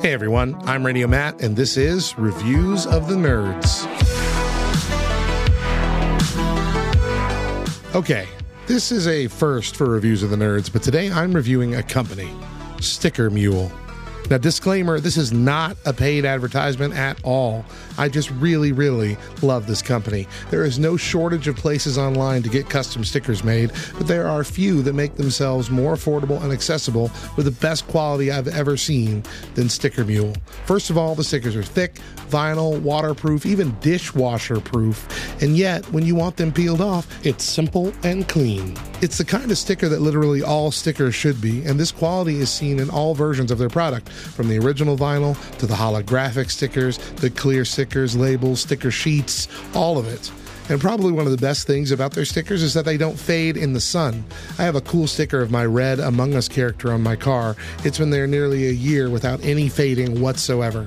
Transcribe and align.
Hey 0.00 0.14
everyone, 0.14 0.56
I'm 0.64 0.86
Radio 0.86 1.06
Matt, 1.06 1.42
and 1.42 1.54
this 1.54 1.76
is 1.76 2.16
Reviews 2.16 2.86
of 2.86 3.06
the 3.06 3.16
Nerds. 3.16 3.84
Okay, 7.94 8.26
this 8.66 8.92
is 8.92 9.06
a 9.06 9.26
first 9.26 9.76
for 9.76 9.90
Reviews 9.90 10.22
of 10.22 10.30
the 10.30 10.36
Nerds, 10.36 10.72
but 10.72 10.82
today 10.82 11.10
I'm 11.10 11.34
reviewing 11.34 11.74
a 11.74 11.82
company, 11.82 12.34
Sticker 12.80 13.28
Mule. 13.28 13.70
Now, 14.28 14.38
disclaimer 14.38 15.00
this 15.00 15.16
is 15.16 15.32
not 15.32 15.76
a 15.84 15.92
paid 15.92 16.24
advertisement 16.24 16.94
at 16.94 17.18
all. 17.24 17.64
I 17.98 18.08
just 18.08 18.30
really, 18.32 18.72
really 18.72 19.16
love 19.42 19.66
this 19.66 19.82
company. 19.82 20.26
There 20.50 20.64
is 20.64 20.78
no 20.78 20.96
shortage 20.96 21.48
of 21.48 21.56
places 21.56 21.98
online 21.98 22.42
to 22.42 22.48
get 22.48 22.68
custom 22.68 23.04
stickers 23.04 23.42
made, 23.42 23.72
but 23.98 24.06
there 24.06 24.28
are 24.28 24.44
few 24.44 24.82
that 24.82 24.92
make 24.92 25.16
themselves 25.16 25.70
more 25.70 25.94
affordable 25.94 26.40
and 26.42 26.52
accessible 26.52 27.10
with 27.36 27.46
the 27.46 27.60
best 27.60 27.86
quality 27.88 28.30
I've 28.30 28.48
ever 28.48 28.76
seen 28.76 29.24
than 29.54 29.68
Sticker 29.68 30.04
Mule. 30.04 30.34
First 30.64 30.90
of 30.90 30.98
all, 30.98 31.14
the 31.14 31.24
stickers 31.24 31.56
are 31.56 31.62
thick, 31.62 32.00
vinyl, 32.28 32.80
waterproof, 32.80 33.46
even 33.46 33.76
dishwasher 33.80 34.60
proof, 34.60 35.42
and 35.42 35.56
yet 35.56 35.84
when 35.92 36.06
you 36.06 36.14
want 36.14 36.36
them 36.36 36.52
peeled 36.52 36.80
off, 36.80 37.08
it's 37.26 37.44
simple 37.44 37.92
and 38.04 38.28
clean. 38.28 38.76
It's 39.02 39.18
the 39.18 39.24
kind 39.24 39.50
of 39.50 39.56
sticker 39.56 39.88
that 39.88 40.02
literally 40.02 40.42
all 40.42 40.70
stickers 40.70 41.14
should 41.14 41.40
be, 41.40 41.64
and 41.64 41.80
this 41.80 41.90
quality 41.90 42.36
is 42.36 42.50
seen 42.50 42.78
in 42.78 42.90
all 42.90 43.14
versions 43.14 43.50
of 43.50 43.58
their 43.58 43.70
product, 43.70 44.09
from 44.10 44.48
the 44.48 44.58
original 44.58 44.96
vinyl 44.96 45.36
to 45.58 45.66
the 45.66 45.74
holographic 45.74 46.50
stickers, 46.50 46.98
the 47.16 47.30
clear 47.30 47.64
stickers, 47.64 48.16
labels, 48.16 48.60
sticker 48.60 48.90
sheets, 48.90 49.48
all 49.74 49.98
of 49.98 50.06
it. 50.06 50.30
And 50.70 50.80
probably 50.80 51.10
one 51.10 51.26
of 51.26 51.32
the 51.32 51.44
best 51.44 51.66
things 51.66 51.90
about 51.90 52.12
their 52.12 52.24
stickers 52.24 52.62
is 52.62 52.74
that 52.74 52.84
they 52.84 52.96
don't 52.96 53.18
fade 53.18 53.56
in 53.56 53.72
the 53.72 53.80
sun. 53.80 54.24
I 54.56 54.62
have 54.62 54.76
a 54.76 54.80
cool 54.80 55.08
sticker 55.08 55.40
of 55.40 55.50
my 55.50 55.66
red 55.66 55.98
Among 55.98 56.34
Us 56.34 56.48
character 56.48 56.92
on 56.92 57.02
my 57.02 57.16
car. 57.16 57.56
It's 57.82 57.98
been 57.98 58.10
there 58.10 58.28
nearly 58.28 58.68
a 58.68 58.72
year 58.72 59.10
without 59.10 59.42
any 59.42 59.68
fading 59.68 60.20
whatsoever. 60.20 60.86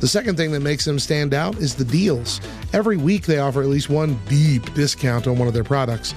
The 0.00 0.08
second 0.08 0.36
thing 0.36 0.50
that 0.50 0.60
makes 0.60 0.84
them 0.84 0.98
stand 0.98 1.32
out 1.32 1.56
is 1.58 1.76
the 1.76 1.84
deals. 1.84 2.40
Every 2.72 2.96
week 2.96 3.24
they 3.24 3.38
offer 3.38 3.62
at 3.62 3.68
least 3.68 3.88
one 3.88 4.20
deep 4.28 4.74
discount 4.74 5.26
on 5.26 5.38
one 5.38 5.48
of 5.48 5.54
their 5.54 5.64
products. 5.64 6.12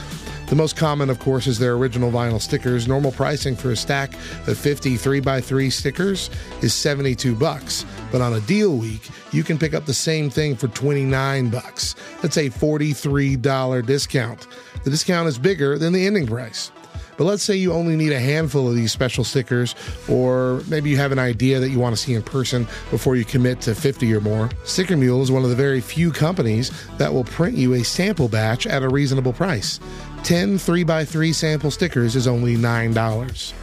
The 0.48 0.56
most 0.56 0.78
common, 0.78 1.10
of 1.10 1.18
course, 1.20 1.48
is 1.48 1.58
their 1.58 1.74
original 1.74 2.12
vinyl 2.12 2.40
stickers. 2.40 2.88
Normal 2.88 3.12
pricing 3.12 3.56
for 3.56 3.72
a 3.72 3.76
stack 3.76 4.14
of 4.48 4.58
50 4.60 4.96
3x3 4.96 5.72
stickers 5.72 6.30
is 6.62 6.72
72 6.72 7.34
bucks. 7.34 7.84
But 8.12 8.22
on 8.22 8.34
a 8.34 8.40
deal 8.42 8.78
week, 8.78 9.10
you 9.32 9.44
can 9.44 9.58
pick 9.58 9.74
up 9.74 9.86
the 9.86 9.94
same 9.94 10.30
thing 10.30 10.56
for 10.56 10.68
29 10.68 11.50
bucks. 11.50 11.96
That's 12.22 12.38
a 12.38 12.52
$43 12.52 13.86
discount. 13.88 14.48
The 14.84 14.92
discount 14.92 15.28
is 15.28 15.40
bigger 15.40 15.80
than 15.80 15.94
the 15.94 16.06
ending 16.06 16.28
price. 16.28 16.72
But 17.18 17.26
let's 17.26 17.44
say 17.44 17.56
you 17.56 17.74
only 17.74 17.96
need 17.96 18.12
a 18.12 18.20
handful 18.20 18.68
of 18.68 18.76
these 18.76 18.92
special 18.92 19.24
stickers, 19.24 19.76
or 20.10 20.62
maybe 20.68 20.90
you 20.90 20.98
have 20.98 21.12
an 21.12 21.20
idea 21.20 21.60
that 21.60 21.70
you 21.70 21.80
want 21.80 21.96
to 21.96 22.02
see 22.02 22.14
in 22.14 22.22
person 22.24 22.68
before 22.92 23.16
you 23.16 23.26
commit 23.26 23.62
to 23.62 23.76
50 23.76 24.14
or 24.14 24.22
more. 24.22 24.50
Sticker 24.64 24.98
Mule 24.98 25.22
is 25.22 25.32
one 25.32 25.44
of 25.44 25.50
the 25.50 25.56
very 25.56 25.82
few 25.82 26.12
companies 26.12 26.72
that 26.98 27.14
will 27.14 27.24
print 27.24 27.58
you 27.58 27.74
a 27.74 27.84
sample 27.84 28.28
batch 28.28 28.68
at 28.68 28.84
a 28.84 28.90
reasonable 28.90 29.34
price. 29.34 29.80
10 30.24 30.58
3x3 30.58 31.34
sample 31.34 31.72
stickers 31.72 32.16
is 32.16 32.28
only 32.28 32.56
$9. 32.56 33.54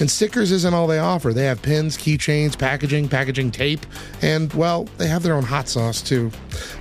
And 0.00 0.10
stickers 0.10 0.52
isn't 0.52 0.74
all 0.74 0.86
they 0.86 0.98
offer. 0.98 1.32
They 1.32 1.44
have 1.44 1.62
pins, 1.62 1.96
keychains, 1.96 2.58
packaging, 2.58 3.08
packaging 3.08 3.50
tape, 3.50 3.84
and, 4.20 4.52
well, 4.52 4.84
they 4.98 5.06
have 5.06 5.22
their 5.22 5.34
own 5.34 5.44
hot 5.44 5.68
sauce 5.68 6.02
too. 6.02 6.30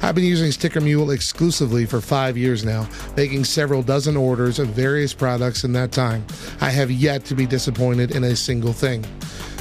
I've 0.01 0.15
been 0.15 0.23
using 0.23 0.51
Sticker 0.51 0.81
Mule 0.81 1.11
exclusively 1.11 1.85
for 1.85 2.01
five 2.01 2.37
years 2.37 2.63
now, 2.63 2.87
making 3.15 3.43
several 3.43 3.81
dozen 3.81 4.17
orders 4.17 4.59
of 4.59 4.69
various 4.69 5.13
products 5.13 5.63
in 5.63 5.73
that 5.73 5.91
time. 5.91 6.25
I 6.61 6.69
have 6.69 6.91
yet 6.91 7.25
to 7.25 7.35
be 7.35 7.45
disappointed 7.45 8.15
in 8.15 8.23
a 8.23 8.35
single 8.35 8.73
thing. 8.73 9.05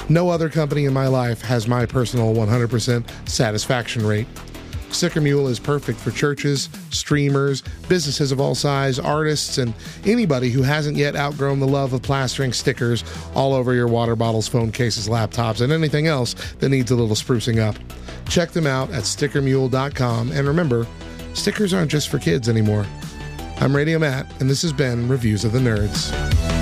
No 0.08 0.28
other 0.28 0.50
company 0.50 0.84
in 0.84 0.92
my 0.92 1.06
life 1.06 1.40
has 1.42 1.66
my 1.66 1.86
personal 1.86 2.34
100% 2.34 3.28
satisfaction 3.28 4.06
rate. 4.06 4.26
Sticker 4.94 5.20
Mule 5.20 5.48
is 5.48 5.58
perfect 5.58 5.98
for 5.98 6.12
churches, 6.12 6.68
streamers, 6.90 7.62
businesses 7.88 8.30
of 8.30 8.40
all 8.40 8.54
size, 8.54 8.98
artists, 8.98 9.58
and 9.58 9.74
anybody 10.04 10.50
who 10.50 10.62
hasn't 10.62 10.96
yet 10.96 11.16
outgrown 11.16 11.58
the 11.58 11.66
love 11.66 11.92
of 11.92 12.02
plastering 12.02 12.52
stickers 12.52 13.02
all 13.34 13.54
over 13.54 13.74
your 13.74 13.88
water 13.88 14.14
bottles, 14.14 14.46
phone 14.46 14.70
cases, 14.70 15.08
laptops, 15.08 15.60
and 15.60 15.72
anything 15.72 16.06
else 16.06 16.34
that 16.60 16.68
needs 16.68 16.92
a 16.92 16.94
little 16.94 17.16
sprucing 17.16 17.58
up. 17.58 17.76
Check 18.28 18.50
them 18.50 18.66
out 18.66 18.90
at 18.90 19.02
stickermule.com. 19.04 20.32
And 20.32 20.46
remember, 20.46 20.86
stickers 21.34 21.72
aren't 21.74 21.90
just 21.90 22.08
for 22.08 22.18
kids 22.18 22.48
anymore. 22.48 22.86
I'm 23.58 23.74
Radio 23.74 23.98
Matt, 23.98 24.26
and 24.40 24.50
this 24.50 24.62
has 24.62 24.72
been 24.72 25.08
Reviews 25.08 25.44
of 25.44 25.52
the 25.52 25.60
Nerds. 25.60 26.53